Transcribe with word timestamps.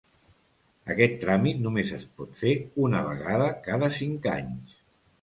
Aquest 0.93 1.13
tràmit 1.25 1.61
només 1.67 1.93
es 1.99 2.09
pot 2.23 2.35
fer 2.41 2.57
una 2.89 3.05
vegada 3.13 3.55
cada 3.71 3.95
cinc 4.03 4.31
anys. 4.39 4.79